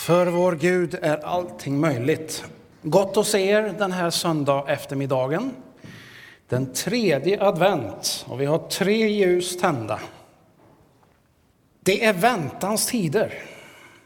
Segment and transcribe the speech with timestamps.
[0.00, 2.44] För vår Gud är allting möjligt.
[2.82, 5.54] Gott att se er den här söndag eftermiddagen.
[6.48, 10.00] Den tredje advent och vi har tre ljus tända.
[11.80, 13.34] Det är väntans tider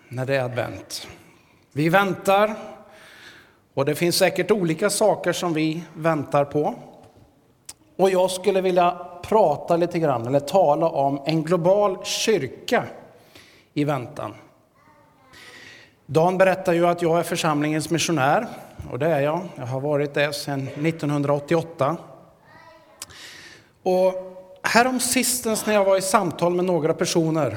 [0.09, 1.07] när det är advent.
[1.73, 2.55] Vi väntar
[3.75, 6.75] och det finns säkert olika saker som vi väntar på.
[7.97, 12.85] Och jag skulle vilja prata lite grann eller tala om en global kyrka
[13.75, 14.35] i väntan.
[16.07, 18.47] Dan berättar ju att jag är församlingens missionär,
[18.91, 19.49] och det är jag.
[19.57, 21.97] Jag har varit det sedan 1988.
[23.83, 24.15] Och
[24.63, 27.57] härom sistens när jag var i samtal med några personer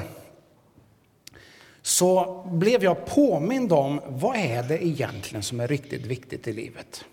[1.82, 7.04] så blev jag påmind om vad är det egentligen som är riktigt viktigt i livet.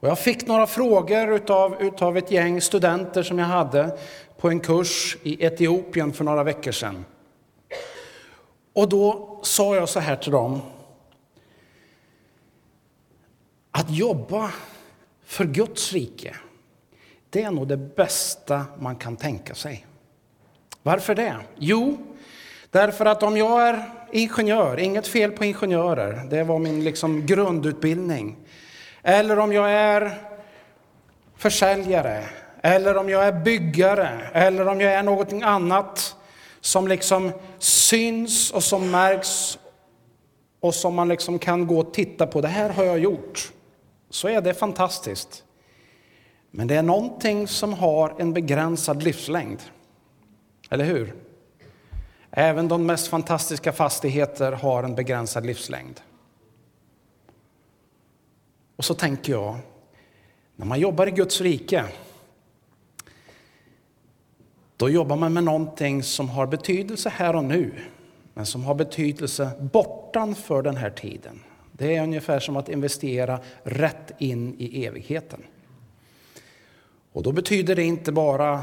[0.00, 3.98] Och jag fick några frågor utav, utav ett gäng studenter som jag hade
[4.38, 7.04] på en kurs i Etiopien för några veckor sedan.
[8.72, 10.60] Och då sa jag så här till dem.
[13.70, 14.50] Att jobba
[15.24, 16.36] för Guds rike,
[17.30, 19.86] det är nog det bästa man kan tänka sig.
[20.82, 21.36] Varför det?
[21.56, 21.98] Jo,
[22.70, 28.36] därför att om jag är ingenjör, inget fel på ingenjörer, det var min liksom grundutbildning.
[29.02, 30.18] Eller om jag är
[31.36, 32.24] försäljare,
[32.62, 36.16] eller om jag är byggare, eller om jag är någonting annat
[36.62, 39.58] som liksom syns och som märks
[40.60, 42.40] och som man liksom kan gå och titta på.
[42.40, 43.52] Det här har jag gjort.
[44.10, 45.44] Så är det fantastiskt.
[46.50, 49.62] Men det är någonting som har en begränsad livslängd.
[50.70, 51.14] Eller hur?
[52.30, 56.00] Även de mest fantastiska fastigheter har en begränsad livslängd.
[58.76, 59.56] Och så tänker jag,
[60.56, 61.84] när man jobbar i Guds rike
[64.82, 67.72] då jobbar man med någonting som har betydelse här och nu,
[68.34, 71.40] men som har betydelse bortanför den här tiden.
[71.72, 75.42] Det är ungefär som att investera rätt in i evigheten.
[77.12, 78.62] Och då betyder det inte bara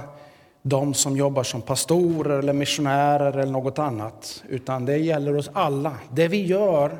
[0.61, 5.97] de som jobbar som pastorer eller missionärer eller något annat, utan det gäller oss alla.
[6.11, 6.97] Det vi gör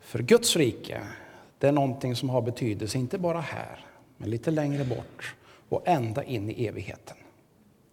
[0.00, 1.00] för Guds rike,
[1.58, 3.84] det är någonting som har betydelse, inte bara här,
[4.16, 5.34] men lite längre bort
[5.68, 7.16] och ända in i evigheten.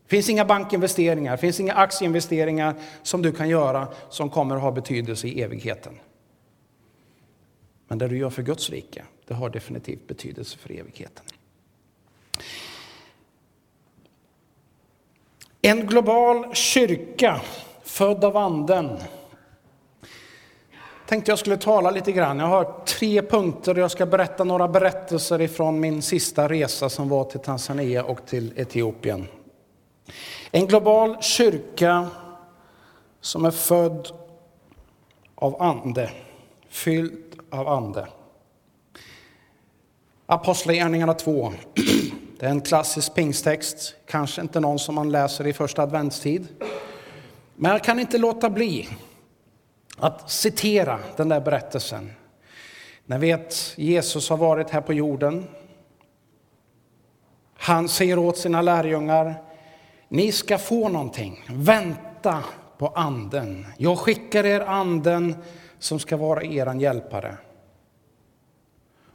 [0.08, 4.62] Det finns inga bankinvesteringar, det finns inga aktieinvesteringar som du kan göra som kommer att
[4.62, 6.00] ha betydelse i evigheten.
[7.88, 11.26] Men det du gör för Guds rike, det har definitivt betydelse för evigheten.
[15.62, 17.42] En global kyrka,
[17.84, 18.98] född av Anden.
[21.08, 22.40] Tänkte jag skulle tala lite grann.
[22.40, 27.10] Jag har tre punkter och jag ska berätta några berättelser ifrån min sista resa som
[27.10, 29.28] var till Tanzania och till Etiopien.
[30.52, 32.08] En global kyrka
[33.22, 34.12] som är född
[35.36, 36.12] av ande,
[36.70, 38.08] fylld av ande.
[40.26, 41.54] Apostlagärningarna 2.
[42.40, 46.48] Det är en klassisk pingsttext, kanske inte någon som man läser i första adventstid.
[47.56, 48.90] Men jag kan inte låta bli
[49.98, 52.12] att citera den där berättelsen.
[53.06, 55.48] Ni vet, Jesus har varit här på jorden.
[57.54, 59.36] Han säger åt sina lärjungar,
[60.08, 61.46] ni ska få någonting.
[61.50, 62.44] Vänta
[62.78, 63.66] på anden.
[63.78, 65.36] Jag skickar er anden
[65.80, 67.38] som ska vara er hjälpare.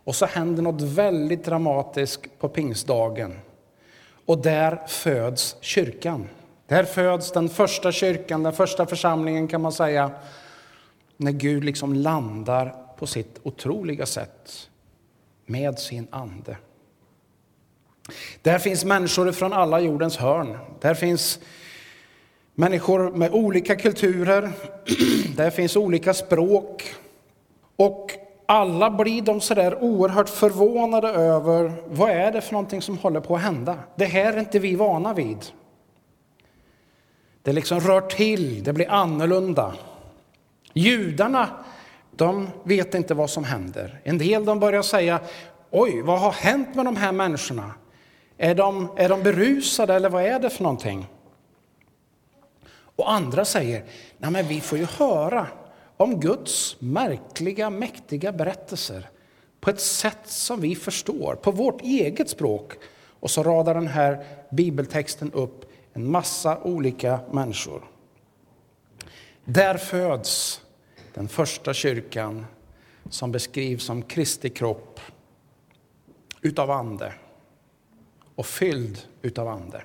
[0.04, 3.38] Och så händer något väldigt dramatiskt på pingstdagen.
[4.26, 6.28] Och där föds kyrkan.
[6.66, 10.10] Där föds den första kyrkan, den första församlingen kan man säga.
[11.16, 14.70] När Gud liksom landar på sitt otroliga sätt
[15.46, 16.56] med sin ande.
[18.42, 20.58] Där finns människor från alla jordens hörn.
[20.80, 21.38] Där finns
[22.54, 24.50] människor med olika kulturer.
[25.36, 26.94] Där finns olika språk.
[27.76, 28.10] Och
[28.46, 33.36] alla blir de sådär oerhört förvånade över vad är det för någonting som håller på
[33.36, 33.78] att hända.
[33.96, 35.38] Det här är inte vi vana vid.
[37.42, 39.74] Det liksom rör till, det blir annorlunda.
[40.72, 41.48] Judarna,
[42.10, 44.00] de vet inte vad som händer.
[44.04, 45.20] En del de börjar säga,
[45.70, 47.74] oj, vad har hänt med de här människorna?
[48.42, 51.06] Är de, är de berusade eller vad är det för någonting?
[52.96, 53.84] Och andra säger,
[54.18, 55.46] nej men vi får ju höra
[55.96, 59.08] om Guds märkliga, mäktiga berättelser
[59.60, 62.72] på ett sätt som vi förstår, på vårt eget språk.
[63.20, 67.84] Och så radar den här bibeltexten upp en massa olika människor.
[69.44, 70.60] Där föds
[71.14, 72.46] den första kyrkan
[73.10, 75.00] som beskrivs som Kristi kropp
[76.40, 77.12] utav ande
[78.34, 79.82] och fylld utav ande.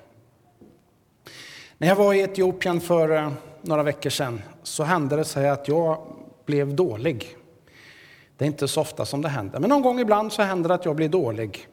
[1.78, 5.68] När jag var i Etiopien för eh, några veckor sedan så hände det sig att
[5.68, 6.06] jag
[6.46, 7.36] blev dålig.
[8.36, 10.74] Det är inte så ofta som det händer, men någon gång ibland så händer det
[10.74, 11.68] att jag blir dålig.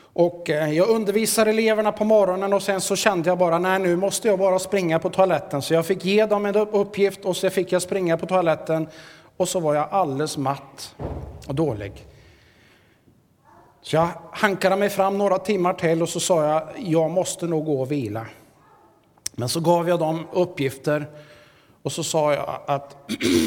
[0.00, 3.96] Och eh, jag undervisar eleverna på morgonen och sen så kände jag bara, nej nu
[3.96, 5.62] måste jag bara springa på toaletten.
[5.62, 8.88] Så jag fick ge dem en uppgift och så fick jag springa på toaletten
[9.36, 10.94] och så var jag alldeles matt
[11.46, 12.07] och dålig.
[13.82, 17.64] Så jag hankade mig fram några timmar till och så sa jag, jag måste nog
[17.64, 18.26] gå och vila.
[19.32, 21.06] Men så gav jag dem uppgifter
[21.82, 22.96] och så sa jag att,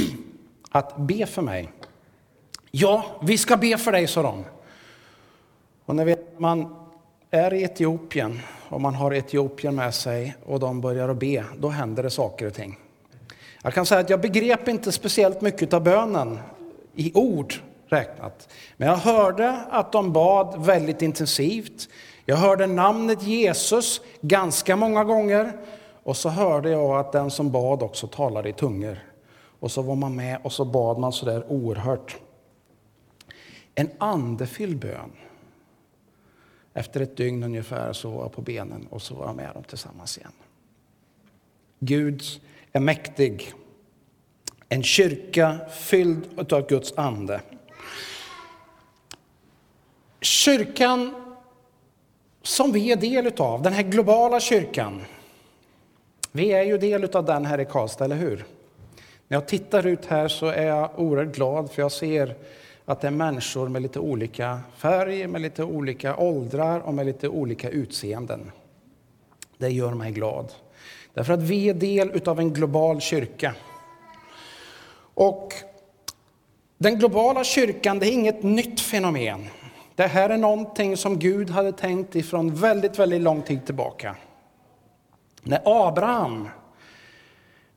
[0.72, 1.70] att be för mig.
[2.72, 4.46] Ja, vi ska be för dig, sa de.
[5.86, 6.76] Och när man
[7.32, 8.40] är i Etiopien
[8.70, 12.48] och man har Etiopien med sig och de börjar att be, då händer det saker
[12.48, 12.78] och ting.
[13.64, 16.40] Jag kan säga att jag begrep inte speciellt mycket av bönen
[16.96, 17.54] i ord
[17.92, 18.50] räknat.
[18.78, 21.90] Men jag hörde att de bad väldigt intensivt.
[22.26, 25.54] Jag hörde namnet Jesus ganska många gånger.
[26.04, 29.00] Och så hörde jag att den som bad också talade i tungor.
[29.60, 32.18] Och så var man med och så bad man så där oerhört.
[33.76, 35.12] En andefylld bön.
[36.74, 39.64] Efter ett dygn ungefär så var jag på benen och så var jag med dem
[39.64, 40.32] tillsammans igen.
[41.80, 42.24] Gud
[42.72, 43.54] är mäktig.
[44.70, 47.42] En kyrka fylld av Guds ande.
[50.22, 51.16] Kyrkan
[52.42, 55.02] som vi är del av, den här globala kyrkan.
[56.32, 58.46] Vi är ju del av den här i Karlstad, eller hur?
[59.28, 62.36] När jag tittar ut här så är jag oerhört glad för jag ser
[62.86, 67.28] att det är människor med lite olika färg, med lite olika åldrar och med lite
[67.28, 68.52] olika utseenden.
[69.58, 70.54] Det gör mig glad.
[71.14, 73.56] Därför att vi är del av en global kyrka.
[75.14, 75.54] Och
[76.78, 79.48] den globala kyrkan det är inget nytt fenomen.
[79.96, 84.16] Det här är någonting som Gud hade tänkt ifrån väldigt, väldigt lång tid tillbaka.
[85.42, 86.50] När Abraham,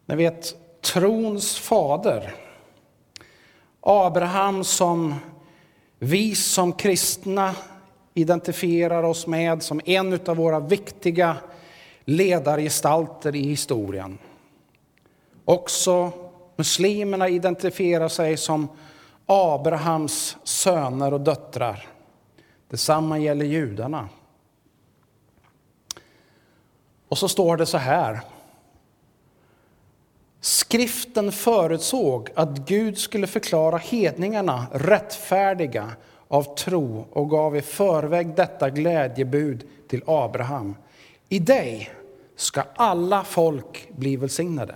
[0.07, 2.35] ni vet trons fader,
[3.81, 5.15] Abraham som
[5.99, 7.55] vi som kristna
[8.15, 11.37] identifierar oss med som en av våra viktiga
[12.05, 14.19] ledargestalter i historien.
[15.45, 16.13] Också
[16.57, 18.69] muslimerna identifierar sig som
[19.27, 21.94] Abrahams söner och döttrar.
[22.69, 24.09] Detsamma gäller judarna.
[27.09, 28.21] Och så står det så här.
[30.41, 35.93] Skriften förutsåg att Gud skulle förklara hedningarna rättfärdiga
[36.29, 40.77] av tro och gav i förväg detta glädjebud till Abraham.
[41.29, 41.91] I dig
[42.37, 44.75] ska alla folk bli välsignade.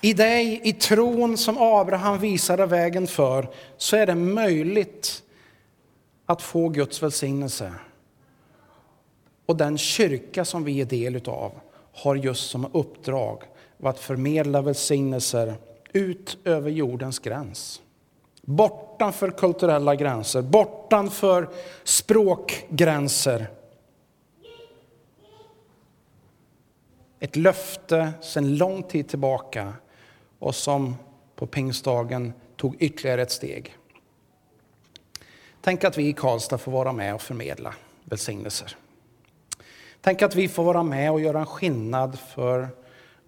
[0.00, 5.22] I dig, i tron som Abraham visade vägen för, så är det möjligt
[6.26, 7.72] att få Guds välsignelse.
[9.46, 11.52] Och den kyrka som vi är del utav
[11.92, 13.42] har just som uppdrag
[13.82, 15.54] att förmedla välsignelser
[15.92, 17.82] ut över jordens gräns.
[18.42, 21.48] Bortanför kulturella gränser, bortanför
[21.84, 23.46] språkgränser.
[27.20, 29.72] Ett löfte sedan lång tid tillbaka
[30.38, 30.96] och som
[31.36, 33.76] på pingstdagen tog ytterligare ett steg.
[35.66, 37.74] Tänk att vi i Karlstad får vara med och förmedla
[38.04, 38.76] välsignelser.
[40.00, 42.68] Tänk att vi får vara med och göra en skillnad för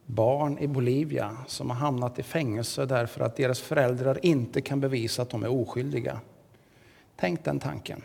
[0.06, 5.22] barn i Bolivia som har hamnat i fängelse därför att deras föräldrar inte kan bevisa
[5.22, 6.20] att de är oskyldiga.
[7.16, 8.02] Tänk den tanken.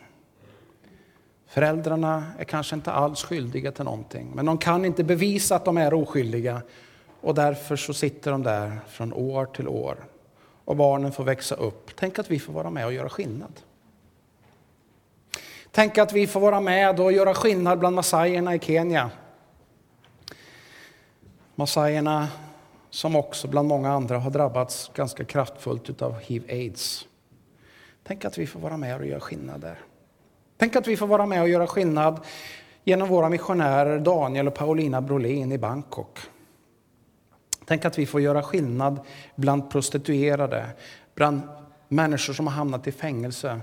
[1.47, 5.77] Föräldrarna är kanske inte alls skyldiga till någonting, men de kan inte bevisa att de
[5.77, 6.61] är oskyldiga
[7.21, 9.95] och därför så sitter de där från år till år
[10.65, 11.91] och barnen får växa upp.
[11.95, 13.53] Tänk att vi får vara med och göra skillnad.
[15.75, 19.09] Tänk att vi får vara med och göra skillnad bland massajerna i Kenya.
[21.55, 22.27] Massajerna
[22.89, 27.07] som också bland många andra har drabbats ganska kraftfullt av hiv-aids.
[28.03, 29.79] Tänk att vi får vara med och göra skillnad där.
[30.57, 32.19] Tänk att vi får vara med och göra skillnad
[32.83, 36.19] genom våra missionärer Daniel och Paulina Brolin i Bangkok.
[37.65, 38.99] Tänk att vi får göra skillnad
[39.35, 40.65] bland prostituerade,
[41.15, 41.41] bland
[41.87, 43.59] människor som har hamnat i fängelse,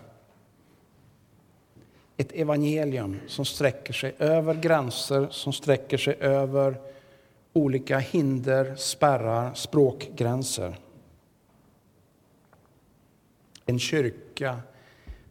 [2.21, 6.81] ett evangelium som sträcker sig över gränser, som sträcker sig över
[7.53, 10.79] olika hinder, spärrar, språkgränser.
[13.67, 14.61] En kyrka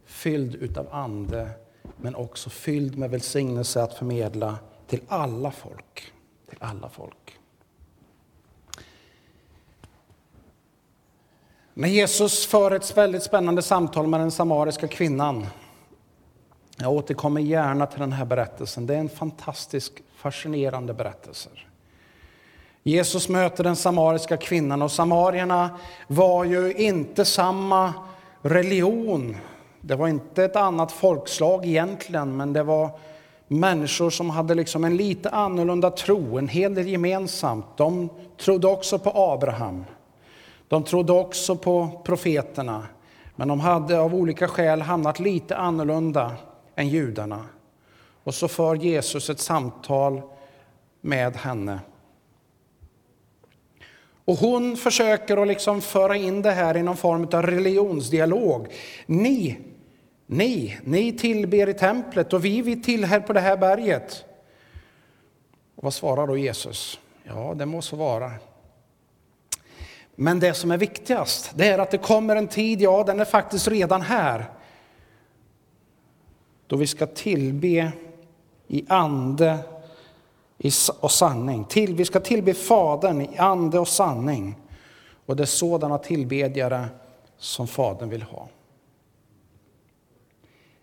[0.04, 1.50] fylld utav ande,
[1.96, 6.12] men också fylld med välsignelse att förmedla till alla folk.
[6.48, 7.38] Till alla folk.
[11.74, 15.46] När Jesus för ett väldigt spännande samtal med den samariska kvinnan
[16.80, 18.86] jag återkommer gärna till den här berättelsen.
[18.86, 21.48] Det är en fantastisk, fascinerande berättelse.
[22.82, 25.70] Jesus möter den samariska kvinnan och samarierna
[26.06, 27.94] var ju inte samma
[28.42, 29.36] religion.
[29.80, 32.90] Det var inte ett annat folkslag egentligen, men det var
[33.48, 37.66] människor som hade liksom en lite annorlunda tro, en hel del gemensamt.
[37.76, 39.84] De trodde också på Abraham.
[40.68, 42.82] De trodde också på profeterna,
[43.36, 46.32] men de hade av olika skäl hamnat lite annorlunda
[46.76, 47.44] än judarna.
[48.24, 50.22] Och så för Jesus ett samtal
[51.00, 51.80] med henne.
[54.24, 58.66] Och hon försöker att liksom föra in det här i någon form av religionsdialog.
[59.06, 59.58] Ni,
[60.26, 64.24] ni, ni tillber i templet och vi, vi tillhör på det här berget.
[65.76, 67.00] Och vad svarar då Jesus?
[67.24, 68.32] Ja, det må så vara.
[70.14, 73.24] Men det som är viktigast, det är att det kommer en tid, ja den är
[73.24, 74.44] faktiskt redan här,
[76.70, 77.92] då vi ska tillbe
[78.68, 79.58] i ande
[81.00, 81.64] och sanning.
[81.64, 84.56] Till, vi ska tillbe Fadern i ande och sanning.
[85.26, 86.88] Och det är sådana tillbedjare
[87.38, 88.48] som Fadern vill ha.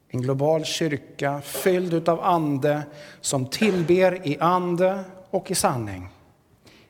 [0.09, 2.81] En global kyrka fylld av ande
[3.21, 6.07] som tillber i ande och i sanning.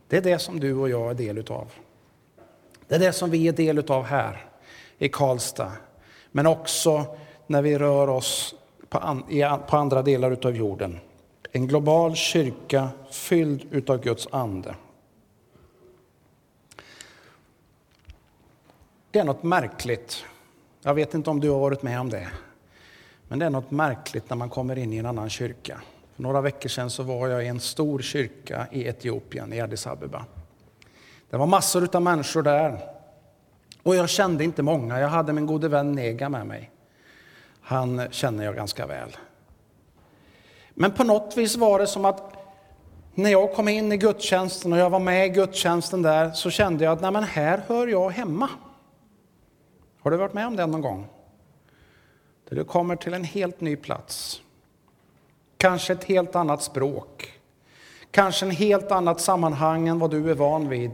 [0.07, 1.71] Det är det som du och jag är del utav.
[2.87, 4.45] Det är det som vi är del utav här
[4.97, 5.71] i Karlstad.
[6.31, 7.05] Men också
[7.47, 8.55] när vi rör oss
[8.89, 10.99] på andra delar utav jorden.
[11.51, 14.75] En global kyrka fylld utav Guds ande.
[19.11, 20.23] Det är något märkligt.
[20.81, 22.27] Jag vet inte om du har varit med om det.
[23.27, 25.81] Men det är något märkligt när man kommer in i en annan kyrka.
[26.15, 29.87] För några veckor sedan så var jag i en stor kyrka i Etiopien, i Addis
[29.87, 30.25] Abeba.
[31.29, 32.79] Det var massor av människor där.
[33.83, 34.99] Och jag kände inte många.
[34.99, 36.71] Jag hade min gode vän Nega med mig.
[37.67, 39.17] Han känner jag ganska väl.
[40.69, 42.33] Men på något vis var det som att
[43.13, 46.83] när jag kom in i gudstjänsten och jag var med i gudstjänsten där så kände
[46.83, 48.49] jag att nej men här hör jag hemma.
[49.99, 51.07] Har du varit med om det någon gång?
[52.49, 54.41] Där du kommer till en helt ny plats.
[55.57, 57.39] Kanske ett helt annat språk.
[58.11, 60.91] Kanske en helt annat sammanhang än vad du är van vid.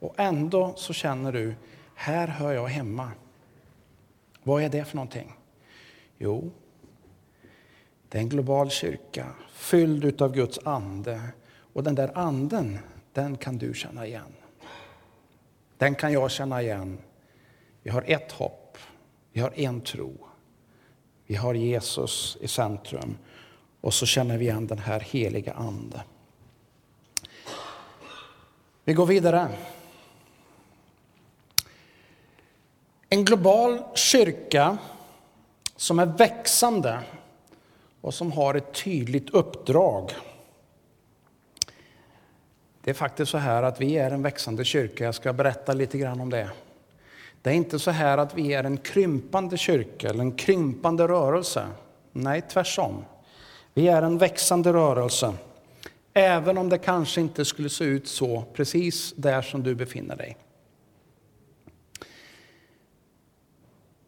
[0.00, 1.54] Och ändå så känner du,
[1.94, 3.10] här hör jag hemma.
[4.42, 5.36] Vad är det för någonting?
[6.24, 6.50] Jo,
[8.08, 11.20] det är en global kyrka fylld av Guds ande.
[11.72, 12.78] Och den där anden,
[13.12, 14.32] den kan du känna igen.
[15.78, 16.98] Den kan jag känna igen.
[17.82, 18.78] Vi har ett hopp,
[19.32, 20.26] vi har en tro.
[21.26, 23.18] Vi har Jesus i centrum
[23.80, 26.04] och så känner vi igen den här heliga ande.
[28.84, 29.48] Vi går vidare.
[33.08, 34.78] En global kyrka
[35.82, 36.98] som är växande
[38.00, 40.10] och som har ett tydligt uppdrag.
[42.80, 45.04] Det är faktiskt så här att vi är en växande kyrka.
[45.04, 46.50] Jag ska berätta lite grann om det.
[47.42, 51.66] Det är inte så här att vi är en krympande kyrka eller en krympande rörelse.
[52.12, 53.04] Nej, tvärtom.
[53.74, 55.34] Vi är en växande rörelse.
[56.12, 60.36] Även om det kanske inte skulle se ut så precis där som du befinner dig.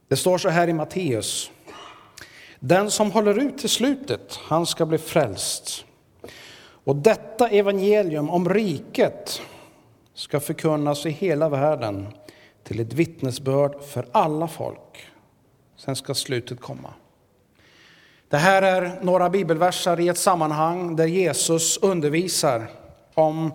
[0.08, 1.50] Det står så här i Matteus
[2.66, 5.84] den som håller ut till slutet, han ska bli frälst.
[6.84, 9.42] Och detta evangelium om riket
[10.14, 12.06] ska förkunnas i hela världen
[12.62, 15.06] till ett vittnesbörd för alla folk.
[15.76, 16.94] Sen ska slutet komma.
[18.28, 22.70] Det här är några bibelversar i ett sammanhang där Jesus undervisar
[23.14, 23.52] om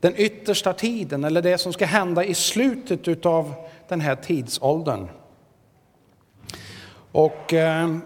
[0.00, 3.54] den yttersta tiden, eller det som ska hända i slutet av
[3.88, 5.08] den här tidsåldern.
[7.12, 7.98] Och eh,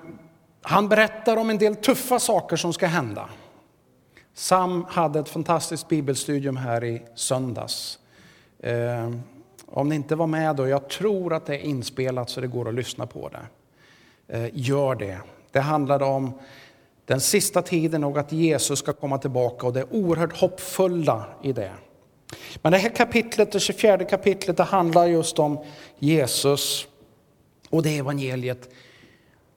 [0.63, 3.29] han berättar om en del tuffa saker som ska hända.
[4.35, 7.99] Sam hade ett fantastiskt bibelstudium här i söndags.
[8.61, 9.11] Eh,
[9.67, 12.69] om ni inte var med då, jag tror att det är inspelat så det går
[12.69, 13.47] att lyssna på det.
[14.39, 15.19] Eh, gör det.
[15.51, 16.33] Det handlade om
[17.05, 21.53] den sista tiden och att Jesus ska komma tillbaka och det är oerhört hoppfulla i
[21.53, 21.73] det.
[22.63, 25.65] Men det här kapitlet, det 24 kapitlet, det handlar just om
[25.99, 26.87] Jesus
[27.71, 28.69] och det evangeliet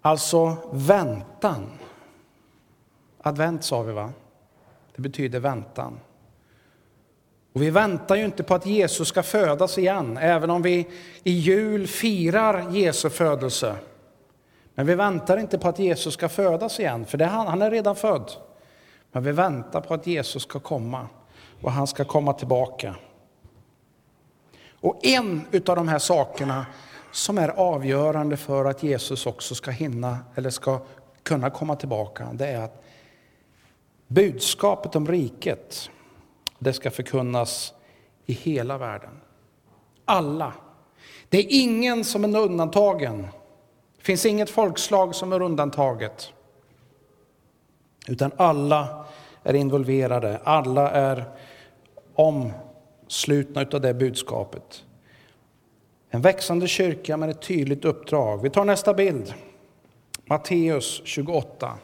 [0.06, 1.72] Alltså väntan.
[3.22, 4.14] Advent sa vi va?
[4.96, 6.00] Det betyder väntan.
[7.54, 10.88] Och vi väntar ju inte på att Jesus ska födas igen, även om vi
[11.24, 13.76] i jul firar Jesu födelse.
[14.76, 17.72] Men vi väntar inte på att Jesus ska födas igen, för det, han, han är
[17.72, 18.32] redan född.
[19.12, 21.08] Men vi väntar på att Jesus ska komma
[21.62, 22.96] och han ska komma tillbaka.
[24.82, 26.66] Och en av de här sakerna
[27.16, 30.80] som är avgörande för att Jesus också ska hinna eller ska
[31.24, 32.84] kunna komma tillbaka, det är att
[34.08, 35.90] budskapet om riket,
[36.60, 37.74] Det ska förkunnas
[38.26, 39.22] i hela världen.
[40.06, 40.54] Alla.
[41.30, 43.28] Det är ingen som är undantagen.
[43.98, 46.34] Det finns inget folkslag som är undantaget.
[48.08, 49.06] Utan alla
[49.44, 51.26] är involverade, alla är
[52.16, 54.84] omslutna av det budskapet.
[56.10, 58.42] En växande kyrka med ett tydligt uppdrag.
[58.42, 59.34] Vi tar nästa bild.
[60.26, 61.78] Matteus 28.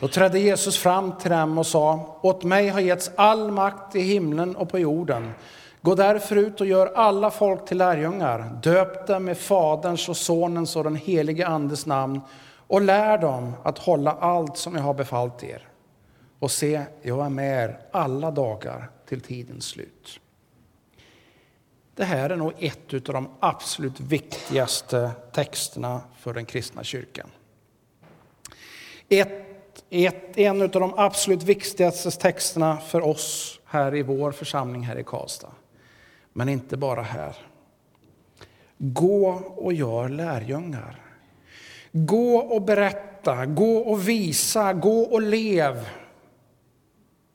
[0.00, 4.00] Då trädde Jesus fram till dem och sa, åt mig har getts all makt i
[4.00, 5.32] himlen och på jorden.
[5.82, 10.76] Gå därför ut och gör alla folk till lärjungar, döp dem med Faderns och Sonens
[10.76, 12.20] och den helige Andes namn
[12.66, 15.69] och lär dem att hålla allt som jag har befallt er.
[16.40, 20.20] Och se, jag är med er alla dagar till tidens slut.
[21.94, 27.30] Det här är nog ett av de absolut viktigaste texterna för den kristna kyrkan.
[29.08, 29.50] Ett
[29.90, 35.04] ett, en av de absolut viktigaste texterna för oss här i vår församling här i
[35.04, 35.52] Karlstad.
[36.32, 37.36] Men inte bara här.
[38.78, 41.00] Gå och gör lärjungar.
[41.92, 45.88] Gå och berätta, gå och visa, gå och lev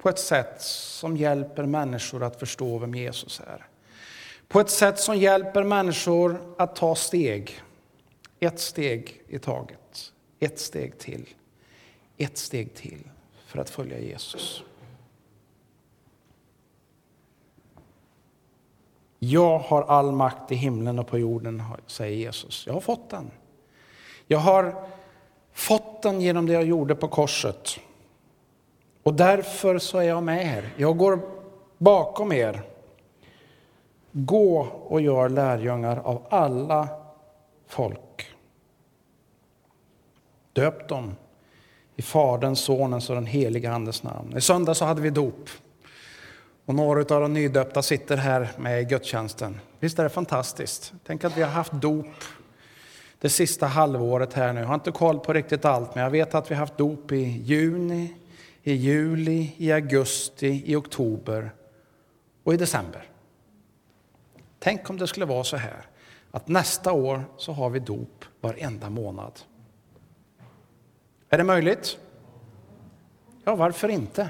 [0.06, 3.68] på ett sätt som hjälper människor att förstå vem Jesus är.
[4.48, 7.62] På ett sätt som hjälper människor att ta steg.
[8.40, 10.14] Ett steg i taget.
[10.40, 11.30] Ett steg till
[12.18, 13.10] ett steg till
[13.46, 14.64] för att följa Jesus.
[19.20, 22.64] Jag har all makt i himlen och på jorden, säger Jesus.
[22.68, 23.32] Jag har fått den.
[24.28, 24.90] Jag har
[25.54, 27.80] fått den genom det jag gjorde på korset.
[29.06, 30.74] Och därför så är jag med er.
[30.78, 31.20] Jag går
[31.78, 32.64] bakom er.
[34.12, 36.88] Gå och gör lärjungar av alla
[37.68, 38.36] folk.
[40.54, 41.16] Döp dem
[41.96, 44.38] i Faderns, Sonens och den helige Andens namn.
[44.38, 45.50] I söndag så hade vi dop.
[46.66, 49.60] Och några av de nydöpta sitter här med i gudstjänsten.
[49.80, 50.94] Visst är det fantastiskt?
[51.08, 52.24] Tänk att vi har haft dop
[53.20, 54.60] det sista halvåret här nu.
[54.60, 57.12] Jag har inte koll på riktigt allt, men jag vet att vi har haft dop
[57.12, 58.14] i juni,
[58.68, 61.52] i juli, i augusti, i oktober
[62.44, 63.04] och i december.
[64.60, 65.86] Tänk om det skulle vara så här
[66.32, 69.40] att nästa år så har vi dop varenda månad.
[71.30, 71.98] Är det möjligt?
[73.44, 74.30] Ja, varför inte?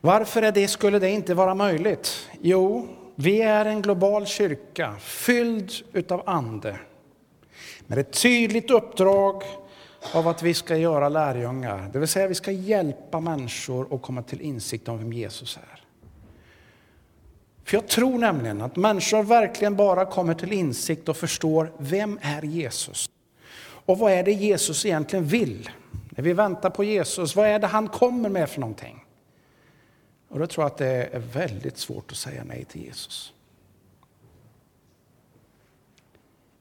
[0.00, 2.28] Varför är det, skulle det inte vara möjligt?
[2.40, 6.78] Jo, vi är en global kyrka fylld utav ande.
[7.86, 9.42] Med ett tydligt uppdrag
[10.12, 11.90] av att vi ska göra lärjungar.
[11.92, 15.84] Det vill säga vi ska hjälpa människor att komma till insikt om vem Jesus är.
[17.64, 22.42] För jag tror nämligen att människor verkligen bara kommer till insikt och förstår vem är
[22.42, 23.10] Jesus?
[23.58, 25.70] Och vad är det Jesus egentligen vill?
[26.10, 29.04] När vi väntar på Jesus, vad är det han kommer med för någonting?
[30.28, 33.32] Och då tror jag att det är väldigt svårt att säga nej till Jesus.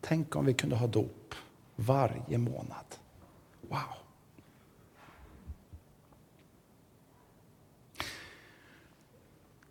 [0.01, 1.35] Tänk om vi kunde ha dop
[1.75, 2.85] varje månad.
[3.69, 3.79] Wow!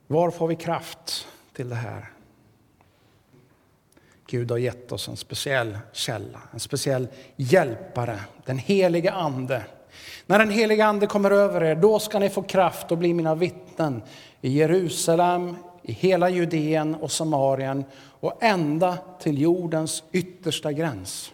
[0.06, 2.10] Var får vi kraft till det här?
[4.26, 9.64] Gud har gett oss en speciell källa, en speciell hjälpare, den helige Ande.
[10.26, 13.34] När den helige Ande kommer över er, då ska ni få kraft att bli mina
[13.34, 14.02] vittnen
[14.40, 17.84] i Jerusalem, i hela Judeen och Samarien
[18.20, 21.32] och ända till jordens yttersta gräns.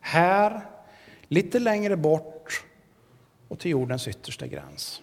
[0.00, 0.60] Här,
[1.28, 2.64] lite längre bort
[3.48, 5.02] och till jordens yttersta gräns.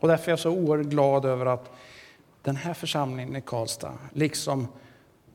[0.00, 1.70] Och därför är jag så oerhört glad över att
[2.42, 4.68] den här församlingen i Karlstad, liksom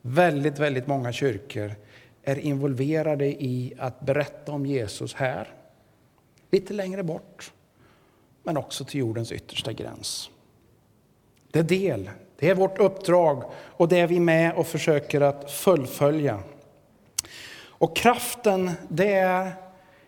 [0.01, 1.75] väldigt, väldigt många kyrkor
[2.23, 5.47] är involverade i att berätta om Jesus här,
[6.51, 7.51] lite längre bort,
[8.43, 10.29] men också till jordens yttersta gräns.
[11.51, 15.51] Det är del, det är vårt uppdrag och det är vi med och försöker att
[15.51, 16.39] fullfölja.
[17.59, 19.51] Och kraften, det är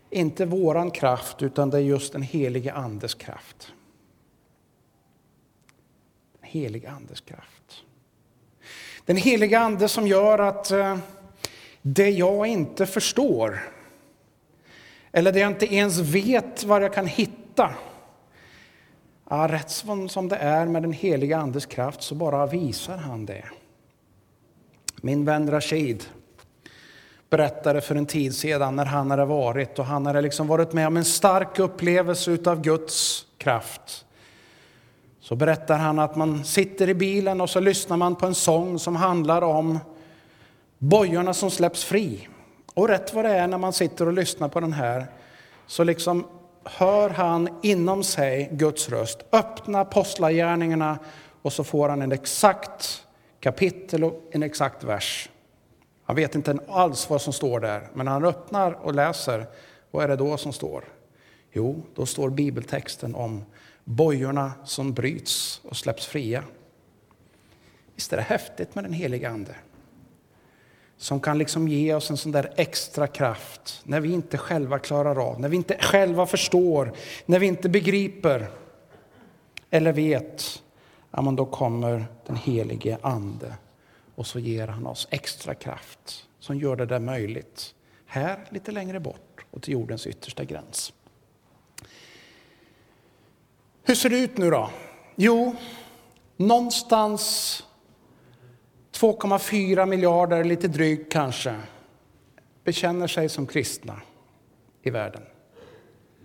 [0.09, 3.73] inte våran kraft, utan det är just den helige Andes kraft.
[6.39, 7.83] Den helige Andes kraft.
[9.05, 10.97] Den helige Ande som gör att eh,
[11.81, 13.59] det jag inte förstår
[15.11, 17.75] eller det jag inte ens vet var jag kan hitta
[19.29, 19.69] Ja, rätt
[20.09, 23.45] som det är med den heliga Andes kraft så bara visar han det.
[25.01, 26.03] Min vän Rashid
[27.29, 30.87] berättade för en tid sedan när han hade varit och han hade liksom varit med
[30.87, 34.05] om en stark upplevelse utav Guds kraft.
[35.19, 38.79] Så berättar han att man sitter i bilen och så lyssnar man på en sång
[38.79, 39.79] som handlar om
[40.77, 42.27] bojorna som släpps fri.
[42.73, 45.07] Och rätt vad det är när man sitter och lyssnar på den här
[45.67, 46.25] så liksom
[46.63, 49.19] hör han inom sig Guds röst.
[49.31, 50.99] Öppna apostlagärningarna
[51.41, 53.05] och så får han en exakt
[53.39, 55.29] kapitel och en exakt vers.
[56.09, 59.45] Han vet inte alls vad som står där, men när han öppnar och läser,
[59.91, 60.83] vad är det då som står?
[61.51, 63.45] Jo, då står bibeltexten om
[63.83, 66.43] bojorna som bryts och släpps fria.
[67.95, 69.55] Visst är det häftigt med den heliga Ande?
[70.97, 75.29] Som kan liksom ge oss en sån där extra kraft när vi inte själva klarar
[75.29, 76.93] av, när vi inte själva förstår,
[77.25, 78.47] när vi inte begriper
[79.69, 80.63] eller vet.
[81.11, 83.53] Ja, men då kommer den helige Ande
[84.19, 87.75] och så ger han oss extra kraft som gör det där möjligt.
[88.05, 90.93] Här, lite längre bort och till jordens yttersta gräns.
[93.83, 94.69] Hur ser det ut nu då?
[95.15, 95.55] Jo,
[96.37, 97.63] någonstans
[98.91, 101.55] 2,4 miljarder, lite drygt kanske,
[102.63, 104.01] bekänner sig som kristna
[104.81, 105.23] i världen.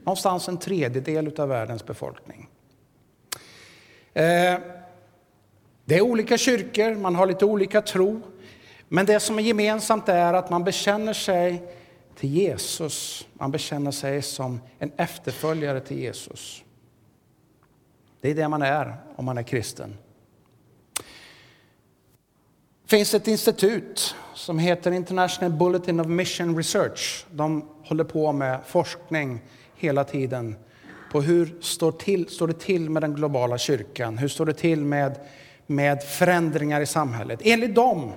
[0.04, 2.48] Någonstans en tredjedel av världens befolkning.
[4.14, 4.58] Eh,
[5.84, 8.20] det är olika kyrkor, man har lite olika tro.
[8.88, 11.62] Men det som är gemensamt är att man bekänner sig
[12.16, 13.28] till Jesus.
[13.32, 16.62] Man bekänner sig som en efterföljare till Jesus.
[18.20, 19.96] Det är det man är om man är kristen.
[22.82, 27.26] Det finns ett institut som heter International Bulletin of Mission Research.
[27.30, 29.40] De håller på med forskning
[29.76, 30.56] hela tiden
[31.12, 34.18] på hur står, till, står det till med den globala kyrkan?
[34.18, 35.20] Hur står det till med,
[35.66, 37.40] med förändringar i samhället?
[37.42, 38.12] Enligt dem,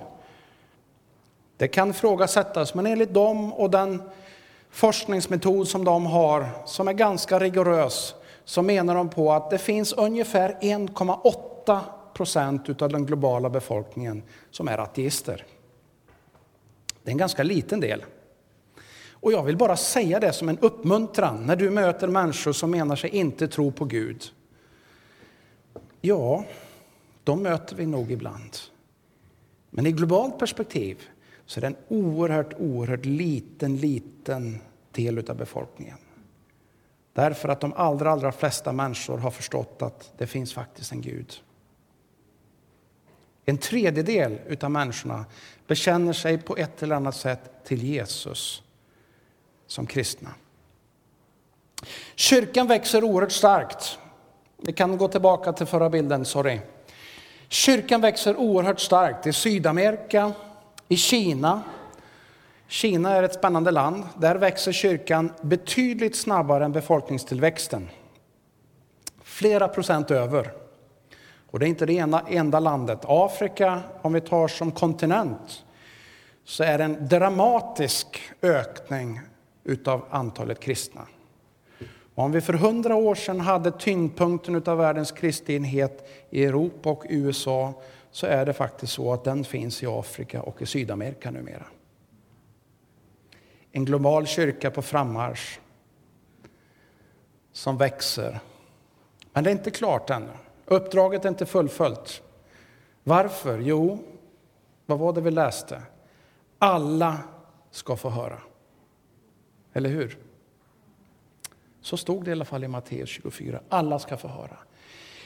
[1.56, 4.02] det kan ifrågasättas, men enligt dem och den
[4.70, 9.92] forskningsmetod som de har, som är ganska rigorös, så menar de på att det finns
[9.92, 11.80] ungefär 1,8
[12.14, 15.44] procent av den globala befolkningen som är ateister.
[17.02, 18.04] Det är en ganska liten del.
[19.20, 22.96] Och jag vill bara säga det som en uppmuntran när du möter människor som menar
[22.96, 24.24] sig inte tro på Gud.
[26.00, 26.44] Ja,
[27.28, 28.56] de möter vi nog ibland.
[29.70, 31.08] Men i globalt perspektiv
[31.46, 34.60] så är det en oerhört, oerhört liten, liten
[34.92, 35.98] del av befolkningen.
[37.12, 41.34] Därför att de allra, allra flesta människor har förstått att det finns faktiskt en Gud.
[43.44, 45.24] En tredjedel av människorna
[45.66, 48.62] bekänner sig på ett eller annat sätt till Jesus
[49.66, 50.30] som kristna.
[52.14, 53.98] Kyrkan växer oerhört starkt.
[54.56, 56.60] Vi kan gå tillbaka till förra bilden, sorry.
[57.48, 60.32] Kyrkan växer oerhört starkt i Sydamerika,
[60.88, 61.62] i Kina.
[62.66, 64.04] Kina är ett spännande land.
[64.18, 67.88] Där växer kyrkan betydligt snabbare än befolkningstillväxten.
[69.22, 70.52] Flera procent över.
[71.50, 72.98] Och det är inte det ena, enda landet.
[73.02, 75.64] Afrika, om vi tar som kontinent,
[76.44, 79.20] så är det en dramatisk ökning
[79.64, 81.06] utav antalet kristna.
[82.18, 87.04] Och om vi för hundra år sedan hade tyngdpunkten av världens kristenhet i Europa och
[87.08, 87.74] USA
[88.10, 91.66] så är det faktiskt så att den finns i Afrika och i Sydamerika numera.
[93.72, 95.60] En global kyrka på frammarsch
[97.52, 98.40] som växer.
[99.32, 100.32] Men det är inte klart ännu.
[100.64, 102.22] Uppdraget är inte fullföljt.
[103.04, 103.58] Varför?
[103.58, 103.98] Jo,
[104.86, 105.82] vad var det vi läste?
[106.58, 107.18] Alla
[107.70, 108.38] ska få höra.
[109.72, 110.27] Eller hur?
[111.88, 113.60] Så stod det i alla fall i Matteus 24.
[113.68, 114.56] Alla ska få höra.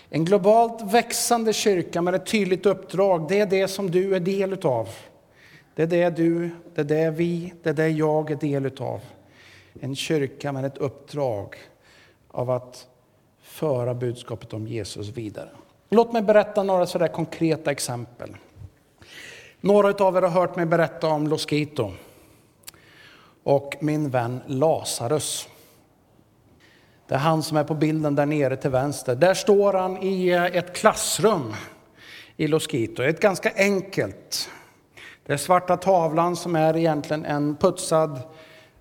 [0.09, 4.53] En globalt växande kyrka med ett tydligt uppdrag, det är det som du är del
[4.53, 4.88] utav.
[5.75, 9.01] Det är det du, det är det vi, det är det jag är del utav.
[9.81, 11.57] En kyrka med ett uppdrag
[12.31, 12.87] av att
[13.40, 15.48] föra budskapet om Jesus vidare.
[15.88, 18.37] Låt mig berätta några sådär konkreta exempel.
[19.61, 21.92] Några av er har hört mig berätta om Loskito
[23.42, 25.48] och min vän Lazarus.
[27.12, 29.14] Det är han som är på bilden där nere till vänster.
[29.14, 31.55] Där står han i eh, ett klassrum
[32.37, 33.03] i Los Quito.
[33.03, 34.48] Ett ganska enkelt.
[35.27, 38.20] Det är svarta tavlan som är egentligen en putsad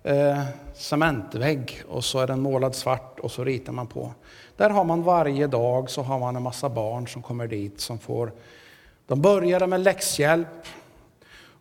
[0.02, 0.42] eh,
[0.74, 4.12] cementvägg och så är den målad svart och så ritar man på.
[4.56, 7.98] Där har man varje dag så har man en massa barn som kommer dit som
[7.98, 8.32] får,
[9.06, 10.66] de började med läxhjälp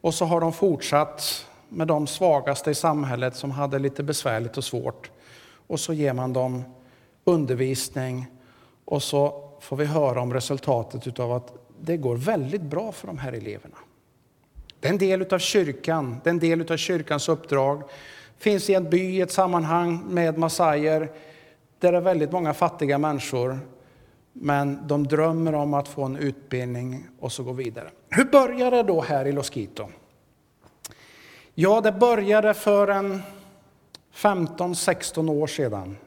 [0.01, 4.63] och så har de fortsatt med de svagaste i samhället som hade lite besvärligt och
[4.63, 5.12] svårt.
[5.71, 6.63] Och så ger man dem
[7.23, 8.25] undervisning
[8.86, 13.17] och så får vi höra om resultatet av att det går väldigt bra för de
[13.17, 13.77] här eleverna.
[14.79, 17.84] Det är en del av kyrkan, det är en del av kyrkans uppdrag.
[18.38, 21.12] Finns i en by, i ett sammanhang med massajer
[21.79, 23.60] där det är väldigt många fattiga människor.
[24.34, 27.89] Men de drömmer om att få en utbildning och så gå vidare.
[28.10, 29.88] Hur började det då här i Los Quito?
[31.53, 33.21] Ja, det började för en
[34.13, 35.97] 15-16 år sedan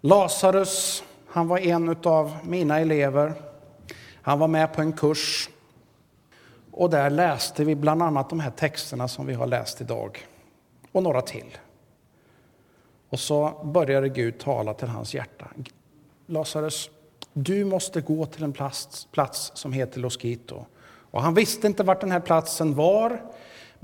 [0.00, 3.34] Lazarus, han var en av mina elever.
[4.22, 5.48] Han var med på en kurs.
[6.70, 10.26] Och där läste vi bland annat de här texterna som vi har läst idag.
[10.92, 11.58] Och några till.
[13.08, 15.46] Och så började Gud tala till hans hjärta.
[16.26, 16.90] Lazarus,
[17.32, 20.64] du måste gå till en plats, plats som heter Loskito.
[21.10, 23.22] Och han visste inte vart den här platsen var,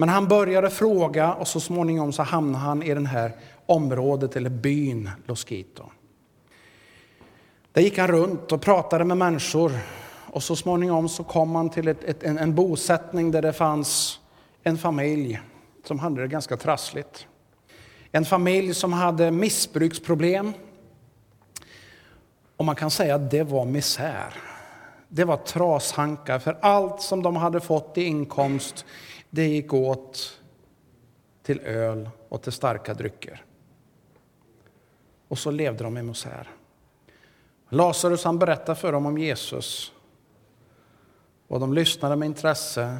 [0.03, 3.33] men han började fråga och så småningom så hamnade han i det här
[3.67, 5.85] området eller byn Loskito.
[7.73, 9.73] Där gick han runt och pratade med människor
[10.33, 14.21] och så småningom så kom han till ett, ett, en, en bosättning där det fanns
[14.62, 15.41] en familj
[15.85, 17.27] som hade det ganska trassligt.
[18.12, 20.53] En familj som hade missbruksproblem.
[22.57, 24.35] Och man kan säga att det var misär.
[25.09, 28.85] Det var trashankar, för allt som de hade fått i inkomst,
[29.35, 30.40] det gick åt
[31.42, 33.45] till öl och till starka drycker.
[35.29, 36.51] Och så levde de i misär.
[37.68, 39.92] Lazarus han berättade för dem om Jesus.
[41.49, 42.99] Och de lyssnade med intresse.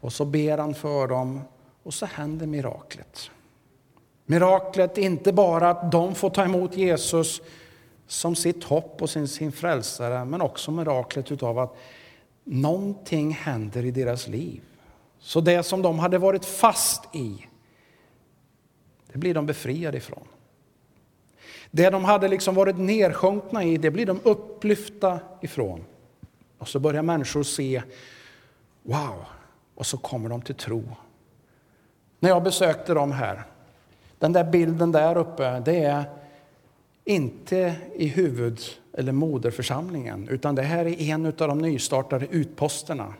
[0.00, 1.40] Och så ber han för dem
[1.82, 3.30] och så händer miraklet.
[4.26, 7.42] Miraklet är inte bara att de får ta emot Jesus
[8.06, 11.76] som sitt hopp och sin, sin frälsare, men också miraklet utav att
[12.44, 14.62] någonting händer i deras liv.
[15.20, 17.46] Så det som de hade varit fast i,
[19.12, 20.28] det blir de befriade ifrån.
[21.70, 25.84] Det de hade liksom varit nersjunkna i, det blir de upplyfta ifrån.
[26.58, 27.82] Och så börjar människor se,
[28.82, 29.24] wow,
[29.74, 30.84] och så kommer de till tro.
[32.20, 33.42] När jag besökte dem här,
[34.18, 36.04] den där bilden där uppe, det är
[37.04, 38.60] inte i huvud
[38.92, 43.14] eller moderförsamlingen, utan det här är en av de nystartade utposterna.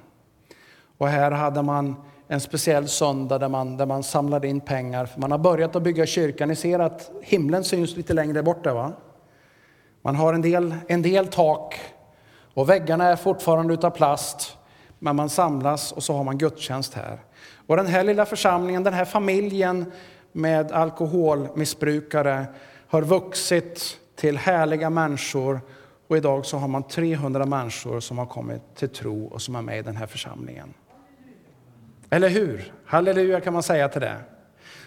[0.98, 1.96] Och här hade man
[2.28, 5.06] en speciell söndag där man, där man samlade in pengar.
[5.06, 6.48] För man har börjat att bygga kyrkan.
[6.48, 8.92] Ni ser att himlen syns lite längre bort där Va?
[10.02, 11.80] Man har en del, en del tak
[12.54, 14.56] och väggarna är fortfarande utav plast.
[14.98, 17.18] Men man samlas och så har man gudstjänst här.
[17.66, 19.92] Och den här lilla församlingen, den här familjen
[20.32, 22.46] med alkoholmissbrukare
[22.88, 25.61] har vuxit till härliga människor
[26.08, 29.62] och idag så har man 300 människor som har kommit till tro och som är
[29.62, 30.74] med i den här församlingen.
[32.10, 32.72] Eller hur?
[32.84, 34.16] Halleluja kan man säga till det.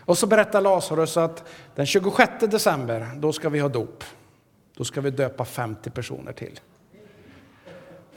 [0.06, 1.44] Och så berättar Lazarus att
[1.76, 4.04] den 26 december, då ska vi ha dop.
[4.78, 6.60] Då ska vi döpa 50 personer till.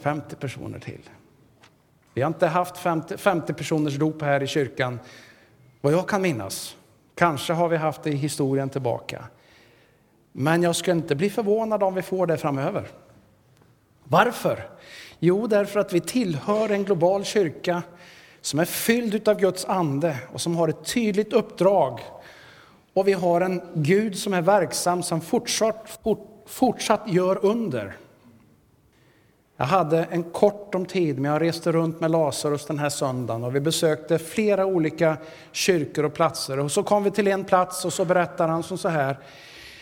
[0.01, 1.11] 50 personer till.
[2.15, 5.01] Vi har inte haft 50, 50 personers dop här i kyrkan,
[5.81, 6.77] vad jag kan minnas.
[7.15, 9.25] Kanske har vi haft det i historien tillbaka.
[10.33, 12.89] Men jag ska inte bli förvånad om vi får det framöver.
[14.05, 14.69] Varför?
[15.19, 17.83] Jo, därför att vi tillhör en global kyrka
[18.45, 22.01] som är fylld av Guds ande och som har ett tydligt uppdrag.
[22.95, 26.01] Och vi har en Gud som är verksam, som fortsatt,
[26.47, 27.97] fortsatt gör under.
[29.57, 33.45] Jag hade en kort om tid, men jag reste runt med Lazarus den här söndagen
[33.45, 35.17] och vi besökte flera olika
[35.53, 36.59] kyrkor och platser.
[36.59, 39.19] Och så kom vi till en plats och så berättar han som så här.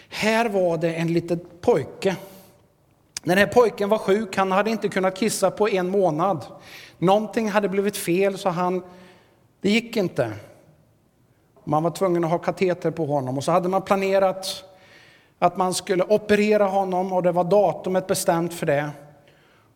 [0.08, 2.16] Här var det en liten pojke.
[3.22, 6.44] Den här pojken var sjuk, han hade inte kunnat kissa på en månad.
[7.02, 8.82] Någonting hade blivit fel så han,
[9.60, 10.32] det gick inte.
[11.64, 14.64] Man var tvungen att ha kateter på honom och så hade man planerat
[15.38, 18.90] att man skulle operera honom och det var datumet bestämt för det.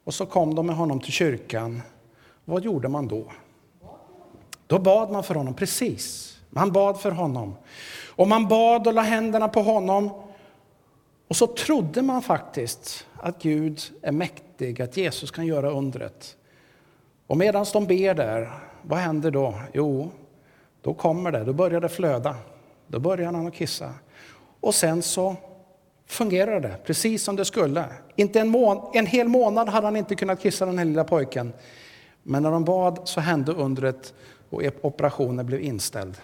[0.04, 1.82] Och så kom de med honom till kyrkan.
[2.44, 3.32] Vad gjorde man då?
[4.66, 6.36] Då bad man för honom, precis.
[6.50, 7.56] Man bad för honom.
[8.08, 10.10] Och man bad och la händerna på honom.
[11.28, 16.35] Och så trodde man faktiskt att Gud är mäktig, att Jesus kan göra undret.
[17.26, 18.50] Och medan de ber där,
[18.82, 19.54] vad händer då?
[19.72, 20.10] Jo,
[20.82, 22.36] då kommer det, då börjar det flöda.
[22.86, 23.94] Då börjar han att kissa.
[24.60, 25.36] Och sen så
[26.06, 27.84] fungerar det precis som det skulle.
[28.16, 31.52] Inte en, mån, en hel månad hade han inte kunnat kissa den här lilla pojken.
[32.22, 34.14] Men när de bad så hände undret
[34.50, 36.16] och e- operationen blev inställd.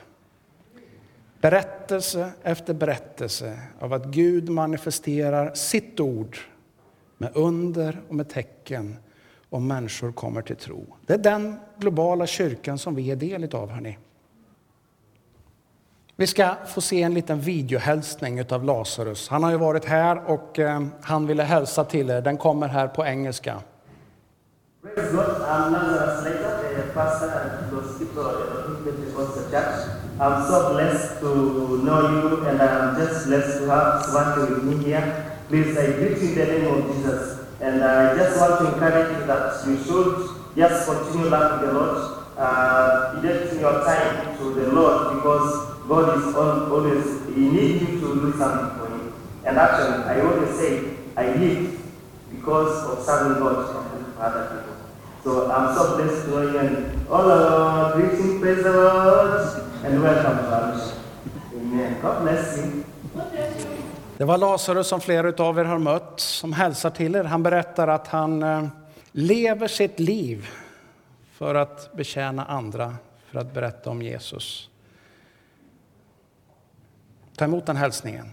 [1.41, 6.38] Berättelse efter berättelse av att Gud manifesterar sitt ord
[7.19, 8.97] med under och med tecken
[9.53, 10.87] och människor kommer till tro.
[11.07, 13.71] Det är den globala kyrkan som vi är del av.
[13.71, 13.99] Hörrni.
[16.17, 19.29] Vi ska få se en liten videohälsning av Lazarus.
[19.29, 22.21] Han har ju varit här och eh, han ville hälsa till er.
[22.21, 23.62] Den kommer här på engelska.
[30.21, 31.29] I'm so blessed to
[31.85, 35.25] know you and I'm just blessed to have Swati with me here.
[35.49, 37.41] Please, I greet you in the name of Jesus.
[37.62, 42.27] And I just want to encourage you that you should just continue loving the Lord,
[42.37, 48.14] uh, dedicating your time to the Lord because God is always, He needs you to
[48.18, 49.14] do something for Him.
[49.44, 51.81] And actually, I always say I live
[52.35, 54.77] because of serving God and other people.
[55.22, 59.38] So I'm so blessed to join all our greeting, praise the Lord,
[59.85, 60.98] and welcome to our mission.
[61.55, 62.03] Amen.
[62.03, 62.85] God bless you.
[64.22, 67.24] Det var Lazarus som flera av er har mött som hälsar till er.
[67.24, 68.66] Han berättar att han eh,
[69.12, 70.48] lever sitt liv
[71.32, 74.70] för att betjäna andra, för att berätta om Jesus.
[77.37, 78.30] Ta emot den hälsningen.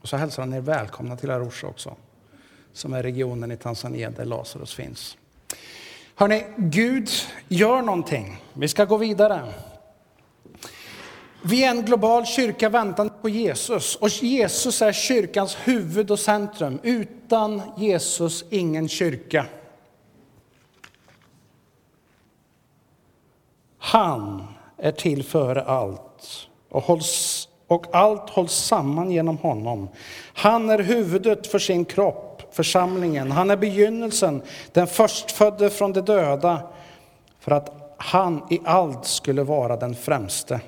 [0.00, 1.96] Och så hälsar han er välkomna till Arusha också,
[2.72, 5.16] som är regionen i Tanzania där Lazarus finns.
[6.14, 7.08] Hörrni, Gud
[7.48, 8.42] gör någonting.
[8.52, 9.52] Vi ska gå vidare.
[11.44, 16.80] Vi är en global kyrka väntande på Jesus och Jesus är kyrkans huvud och centrum.
[16.82, 19.46] Utan Jesus ingen kyrka.
[23.78, 24.44] Han
[24.76, 29.88] är till före allt och, hålls, och allt hålls samman genom honom.
[30.34, 33.30] Han är huvudet för sin kropp, församlingen.
[33.30, 36.62] Han är begynnelsen, den förstfödde från de döda,
[37.40, 40.60] för att han i allt skulle vara den främste.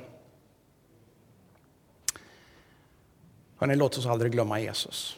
[3.65, 5.17] Hörrni, låt oss aldrig glömma Jesus.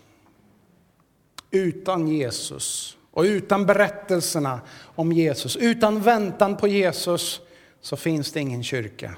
[1.51, 4.61] Utan Jesus och utan berättelserna
[4.95, 7.41] om Jesus, utan väntan på Jesus,
[7.81, 9.17] så finns det ingen kyrka.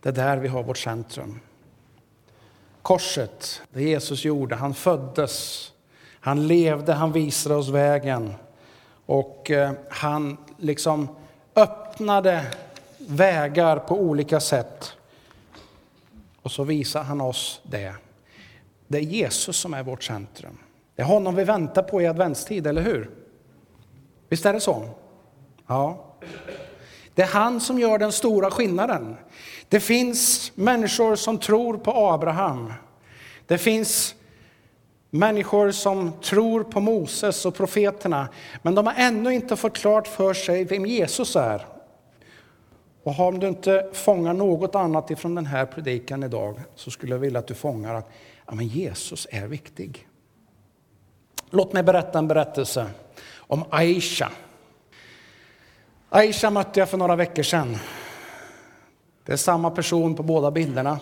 [0.00, 1.40] Det är där vi har vårt centrum.
[2.82, 5.66] Korset, det Jesus gjorde, han föddes,
[6.20, 8.34] han levde, han visade oss vägen
[9.06, 11.08] och eh, han liksom
[11.54, 12.46] öppnade
[12.98, 14.97] vägar på olika sätt.
[16.48, 17.94] Och så visar han oss det.
[18.86, 20.58] Det är Jesus som är vårt centrum.
[20.96, 23.10] Det är honom vi väntar på i adventstid, eller hur?
[24.28, 24.88] Visst är det så?
[25.66, 26.04] Ja.
[27.14, 29.16] Det är han som gör den stora skillnaden.
[29.68, 32.72] Det finns människor som tror på Abraham.
[33.46, 34.14] Det finns
[35.10, 38.28] människor som tror på Moses och profeterna,
[38.62, 41.77] men de har ännu inte fått klart för sig vem Jesus är.
[43.08, 47.18] Och om du inte fångar något annat ifrån den här predikan idag så skulle jag
[47.18, 48.10] vilja att du fångar att
[48.46, 50.08] ja, men Jesus är viktig.
[51.50, 52.86] Låt mig berätta en berättelse
[53.36, 54.32] om Aisha.
[56.08, 57.76] Aisha mötte jag för några veckor sedan.
[59.24, 61.00] Det är samma person på båda bilderna.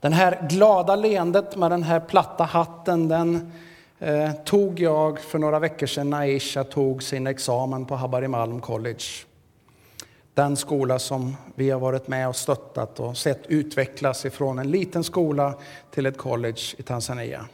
[0.00, 3.52] Den här glada leendet med den här platta hatten, den
[3.98, 9.25] eh, tog jag för några veckor sedan när Aisha tog sin examen på Habarimalm College.
[10.36, 15.04] Den skola som vi har varit med och stöttat och sett utvecklas ifrån en liten
[15.04, 15.54] skola
[15.90, 17.46] till ett college i Tanzania.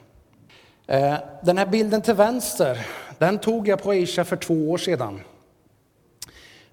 [0.86, 2.86] Eh, den här bilden till vänster,
[3.18, 5.20] den tog jag på Aisha för två år sedan.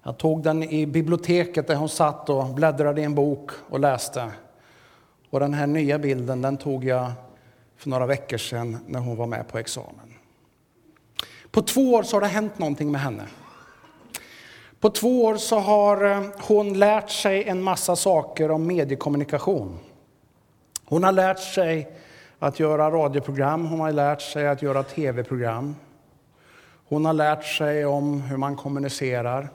[0.02, 4.30] Jag tog den i biblioteket där hon satt och bläddrade i en bok och läste.
[5.30, 7.12] Och den här nya bilden den tog jag
[7.76, 10.14] för några veckor sedan när hon var med på examen.
[11.50, 13.26] På två år så har det hänt någonting med henne.
[14.80, 19.78] På två år så har eh, hon lärt sig en massa saker om mediekommunikation.
[20.84, 21.96] Hon har lärt sig
[22.38, 25.76] att göra radioprogram, hon har lärt sig att göra tv-program.
[26.88, 29.48] Hon har lärt sig om hur man kommunicerar.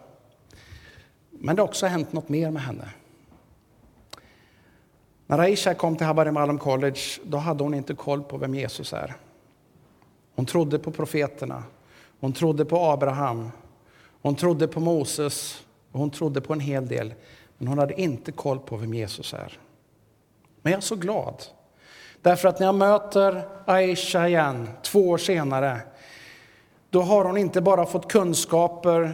[1.31, 2.89] Men det har också hänt något mer med henne.
[5.27, 8.93] När Aisha kom till Habari Malum College då hade hon inte koll på vem Jesus
[8.93, 9.13] är.
[10.35, 11.63] Hon trodde på profeterna,
[12.19, 13.51] hon trodde på Abraham,
[14.25, 17.13] hon trodde på Moses och hon trodde på en hel del.
[17.57, 19.59] Men hon hade inte koll på vem Jesus är.
[20.61, 21.43] Men jag är så glad.
[22.21, 25.81] Därför att när jag möter Aisha igen, två år senare,
[26.89, 29.13] då har hon inte bara fått kunskaper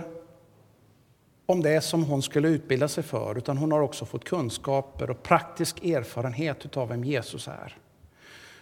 [1.46, 5.24] om det som hon skulle utbilda sig för, utan hon har också fått kunskaper och
[5.24, 7.78] praktisk erfarenhet av vem Jesus är.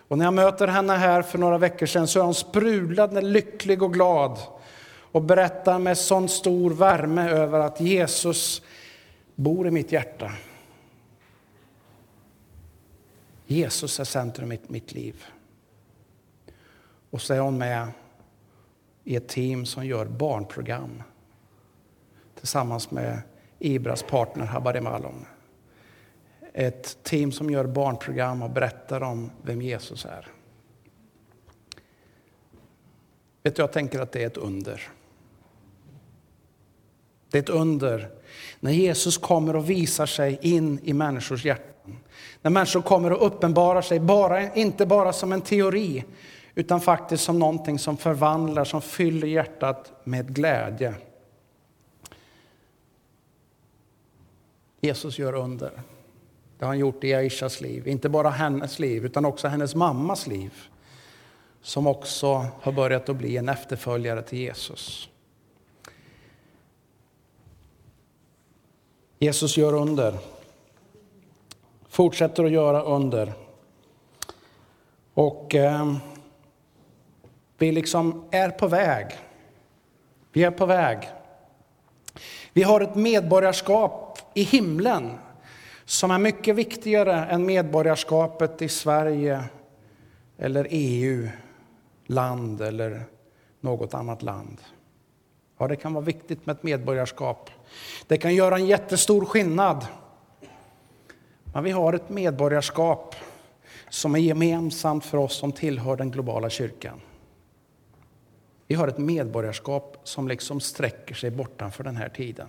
[0.07, 3.83] Och när jag möter henne här för några veckor sedan så är hon sprudlande lycklig
[3.83, 4.39] och glad
[5.11, 8.61] och berättar med sån stor värme över att Jesus
[9.35, 10.31] bor i mitt hjärta.
[13.45, 15.23] Jesus är centrum i mitt liv.
[17.09, 17.87] Och så är hon med
[19.03, 21.03] i ett team som gör barnprogram
[22.35, 23.21] tillsammans med
[23.59, 25.25] Ibras partner Habare Malom.
[26.53, 30.27] Ett team som gör barnprogram och berättar om vem Jesus är.
[33.43, 34.89] Vet du, jag tänker att det är ett under.
[37.31, 38.09] Det är ett under
[38.59, 41.97] när Jesus kommer och visar sig in i människors hjärtan.
[42.41, 46.05] När människor kommer och uppenbarar sig, bara, inte bara som en teori,
[46.55, 50.93] utan faktiskt som någonting som förvandlar, som fyller hjärtat med glädje.
[54.81, 55.71] Jesus gör under.
[56.57, 57.87] Det har han gjort i Aishas liv.
[57.87, 60.53] Inte bara hennes liv, utan också hennes mammas liv.
[61.61, 65.09] Som också har börjat att bli en efterföljare till Jesus.
[69.21, 70.17] Jesus gör under.
[71.89, 73.33] Fortsätter att göra under.
[75.13, 75.95] Och eh,
[77.57, 79.07] vi liksom är på väg.
[80.31, 81.09] Vi är på väg.
[82.53, 85.17] Vi har ett medborgarskap i himlen
[85.85, 89.43] som är mycket viktigare än medborgarskapet i Sverige
[90.37, 91.29] eller EU,
[92.05, 93.03] land eller
[93.59, 94.61] något annat land.
[95.57, 97.49] Ja, det kan vara viktigt med ett medborgarskap.
[98.07, 99.85] Det kan göra en jättestor skillnad.
[101.53, 103.15] Men vi har ett medborgarskap
[103.89, 107.01] som är gemensamt för oss som tillhör den globala kyrkan.
[108.67, 112.47] Vi har ett medborgarskap som liksom sträcker sig bortanför den här tiden.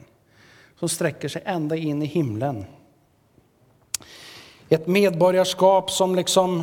[0.78, 2.64] Som sträcker sig ända in i himlen.
[4.68, 6.62] Ett medborgarskap som liksom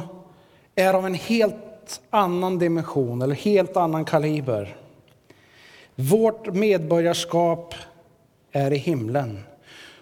[0.76, 4.78] är av en helt annan dimension eller helt annan kaliber.
[5.96, 7.76] Vårt medborgarskap
[8.58, 9.40] är i himlen.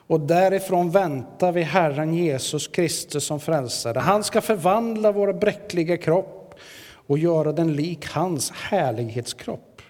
[0.07, 3.99] Och därifrån väntar vi Herren Jesus Kristus som frälsare.
[3.99, 6.55] Han ska förvandla vår bräckliga kropp
[7.07, 9.81] och göra den lik hans härlighetskropp.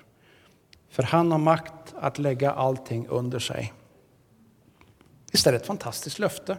[0.90, 3.74] För han har makt att lägga allting under sig.
[5.32, 6.58] Visst är det ett fantastiskt löfte?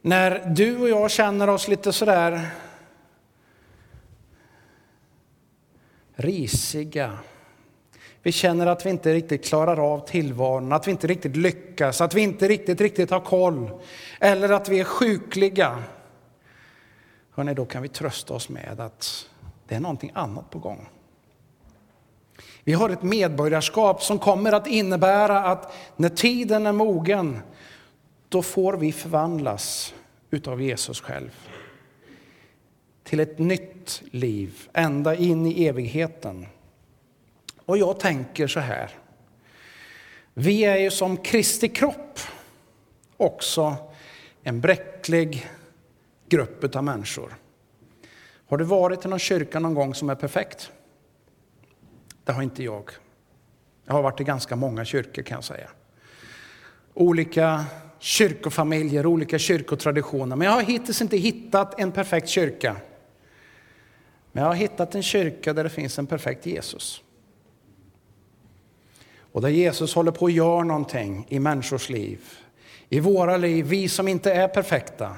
[0.00, 2.50] När du och jag känner oss lite sådär
[6.14, 7.18] risiga,
[8.22, 12.14] vi känner att vi inte riktigt klarar av tillvaron, att vi inte riktigt lyckas, att
[12.14, 13.70] vi inte riktigt, riktigt har koll.
[14.20, 15.82] Eller att vi är sjukliga.
[17.30, 19.28] Hörrni, då kan vi trösta oss med att
[19.68, 20.88] det är någonting annat på gång.
[22.64, 27.38] Vi har ett medborgarskap som kommer att innebära att när tiden är mogen,
[28.28, 29.94] då får vi förvandlas
[30.30, 31.48] utav Jesus själv.
[33.04, 36.46] Till ett nytt liv, ända in i evigheten.
[37.72, 38.90] Och jag tänker så här.
[40.34, 42.18] Vi är ju som Kristi kropp
[43.16, 43.76] också
[44.42, 45.46] en bräcklig
[46.28, 47.34] grupp av människor.
[48.48, 50.70] Har du varit i någon kyrka någon gång som är perfekt?
[52.24, 52.90] Det har inte jag.
[53.84, 55.70] Jag har varit i ganska många kyrkor kan jag säga.
[56.94, 57.64] Olika
[57.98, 60.36] kyrkofamiljer, olika kyrkotraditioner.
[60.36, 62.76] Men jag har hittills inte hittat en perfekt kyrka.
[64.32, 67.02] Men jag har hittat en kyrka där det finns en perfekt Jesus.
[69.32, 72.20] Och där Jesus håller på att göra någonting i människors liv,
[72.88, 75.16] i våra liv, vi som inte är perfekta.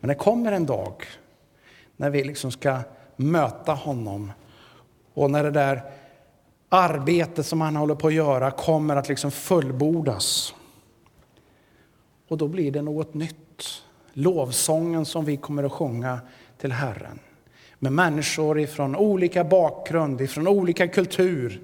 [0.00, 1.04] Men det kommer en dag
[1.96, 2.78] när vi liksom ska
[3.16, 4.32] möta honom
[5.14, 5.82] och när det där
[6.68, 10.54] arbetet som han håller på att göra kommer att liksom fullbordas.
[12.28, 13.34] Och då blir det något nytt.
[14.12, 16.20] Lovsången som vi kommer att sjunga
[16.58, 17.18] till Herren.
[17.78, 21.60] Med människor ifrån olika bakgrund, ifrån olika kultur,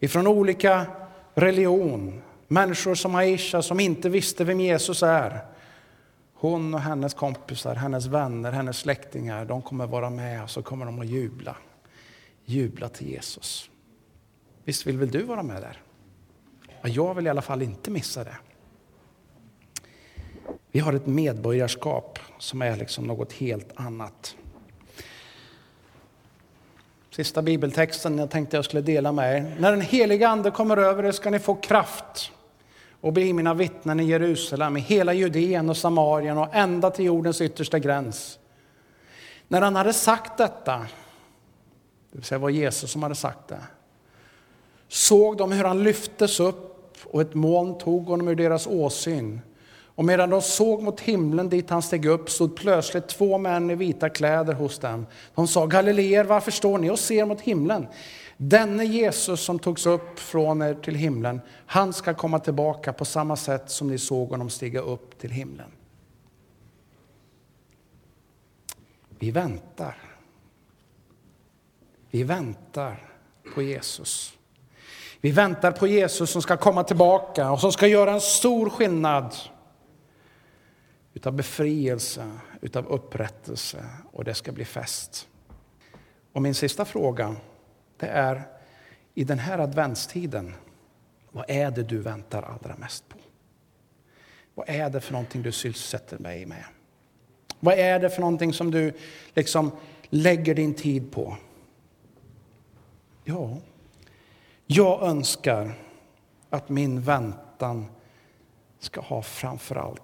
[0.00, 0.86] ifrån olika
[1.34, 2.22] religion.
[2.48, 5.40] Människor som Aisha som inte visste vem Jesus är.
[6.34, 10.86] Hon och hennes kompisar, hennes vänner, hennes släktingar, de kommer vara med och så kommer
[10.86, 11.56] de att jubla.
[12.44, 13.70] Jubla till Jesus.
[14.64, 15.82] Visst vill väl du vara med där?
[16.82, 18.36] Jag vill i alla fall inte missa det.
[20.70, 24.36] Vi har ett medborgarskap som är liksom något helt annat.
[27.18, 29.56] Sista bibeltexten jag tänkte jag skulle dela med er.
[29.58, 32.32] När den heliga ande kommer över er ska ni få kraft
[33.00, 37.40] och bli mina vittnen i Jerusalem, i hela Judeen och Samarien och ända till jordens
[37.40, 38.38] yttersta gräns.
[39.48, 40.78] När han hade sagt detta,
[42.10, 43.60] det vill säga var Jesus som hade sagt det,
[44.88, 49.40] såg de hur han lyftes upp och ett moln tog honom ur deras åsyn.
[49.98, 53.74] Och medan de såg mot himlen dit han steg upp stod plötsligt två män i
[53.74, 55.06] vita kläder hos dem.
[55.34, 57.86] De sa, Galileer, varför står ni och ser mot himlen?
[58.36, 63.36] Denne Jesus som togs upp från er till himlen, han ska komma tillbaka på samma
[63.36, 65.70] sätt som ni såg honom stiga upp till himlen.
[69.18, 69.96] Vi väntar.
[72.10, 73.08] Vi väntar
[73.54, 74.32] på Jesus.
[75.20, 79.34] Vi väntar på Jesus som ska komma tillbaka och som ska göra en stor skillnad
[81.14, 82.30] utav befrielse,
[82.60, 85.28] utav upprättelse och det ska bli fest.
[86.32, 87.36] Och min sista fråga
[87.96, 88.42] det är
[89.14, 90.54] i den här adventstiden,
[91.30, 93.18] vad är det du väntar allra mest på?
[94.54, 96.64] Vad är det för någonting du sysselsätter dig med?
[97.60, 98.92] Vad är det för någonting som du
[99.34, 99.70] liksom
[100.08, 101.36] lägger din tid på?
[103.24, 103.56] Ja,
[104.66, 105.78] jag önskar
[106.50, 107.86] att min väntan
[108.78, 110.02] ska ha framför allt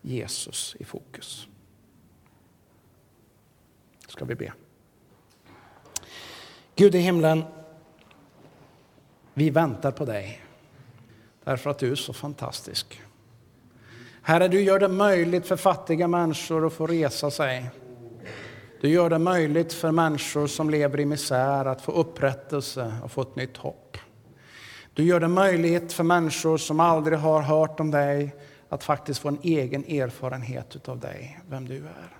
[0.00, 1.48] Jesus i fokus.
[4.06, 4.52] Ska vi be.
[6.76, 7.44] Gud i himlen,
[9.34, 10.40] vi väntar på dig
[11.44, 13.02] därför att du är så fantastisk.
[14.22, 17.70] Herre, du gör det möjligt för fattiga människor att få resa sig.
[18.80, 23.22] Du gör det möjligt för människor som lever i misär att få upprättelse och få
[23.22, 23.98] ett nytt hopp.
[24.94, 28.34] Du gör det möjligt för människor som aldrig har hört om dig
[28.70, 32.16] att faktiskt få en egen erfarenhet av dig, vem du är.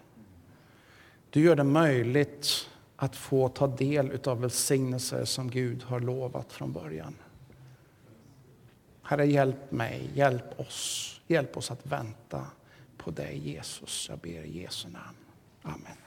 [1.31, 6.73] Du gör det möjligt att få ta del av välsignelser som Gud har lovat från
[6.73, 7.15] början.
[9.03, 12.47] Herre, hjälp mig, hjälp oss, hjälp oss att vänta
[12.97, 14.07] på dig Jesus.
[14.09, 15.17] Jag ber i Jesu namn.
[15.63, 16.00] Amen.